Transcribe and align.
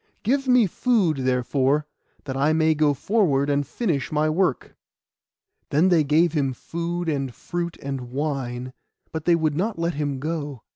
Give 0.23 0.47
me 0.47 0.65
food, 0.65 1.17
therefore, 1.17 1.85
that 2.23 2.35
I 2.35 2.53
may 2.53 2.73
go 2.73 2.95
forward 2.95 3.51
and 3.51 3.67
finish 3.67 4.11
my 4.11 4.31
work.' 4.31 4.75
Then 5.69 5.89
they 5.89 6.03
gave 6.03 6.33
him 6.33 6.53
food, 6.53 7.07
and 7.07 7.31
fruit, 7.35 7.77
and 7.83 8.09
wine; 8.11 8.73
but 9.11 9.25
they 9.25 9.35
would 9.35 9.55
not 9.55 9.77
let 9.77 9.93
him 9.93 10.19
go. 10.19 10.63